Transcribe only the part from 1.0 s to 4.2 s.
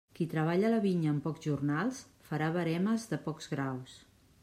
amb pocs jornals farà veremes de pocs graus.